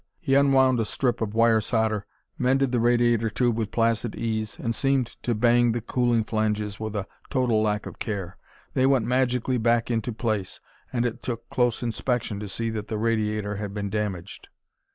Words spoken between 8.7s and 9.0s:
They